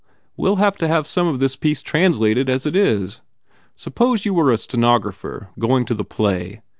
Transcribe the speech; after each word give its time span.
We 0.35 0.49
ll 0.49 0.55
have 0.55 0.77
to 0.77 0.87
have 0.87 1.05
some 1.05 1.27
of 1.27 1.39
this 1.39 1.55
piece 1.55 1.83
translated 1.83 2.49
as 2.49 2.65
it 2.65 2.75
is. 2.75 3.21
Suppose 3.75 4.25
you 4.25 4.33
were 4.33 4.51
a 4.51 4.57
stenographer 4.57 5.49
going 5.59 5.85
to 5.85 5.93
the 5.93 6.03
play? 6.03 6.63